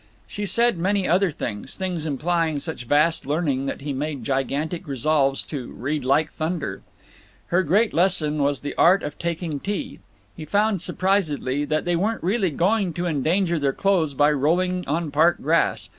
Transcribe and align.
She 0.25 0.47
said 0.47 0.79
many 0.79 1.07
other 1.07 1.29
things; 1.29 1.77
things 1.77 2.07
implying 2.07 2.59
such 2.59 2.85
vast 2.85 3.27
learning 3.27 3.67
that 3.67 3.81
he 3.81 3.93
made 3.93 4.23
gigantic 4.23 4.87
resolves 4.87 5.43
to 5.43 5.67
"read 5.73 6.03
like 6.03 6.31
thunder." 6.31 6.81
Her 7.49 7.61
great 7.61 7.93
lesson 7.93 8.41
was 8.41 8.61
the 8.61 8.73
art 8.79 9.03
of 9.03 9.19
taking 9.19 9.59
tea. 9.59 9.99
He 10.35 10.43
found, 10.43 10.81
surprisedly, 10.81 11.65
that 11.65 11.85
they 11.85 11.95
weren't 11.95 12.23
really 12.23 12.49
going 12.49 12.93
to 12.93 13.05
endanger 13.05 13.59
their 13.59 13.73
clothes 13.73 14.15
by 14.15 14.31
rolling 14.31 14.87
on 14.87 15.11
park 15.11 15.37
grass. 15.39 15.87